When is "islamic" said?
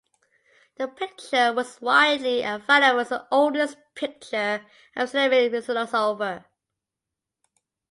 5.31-5.63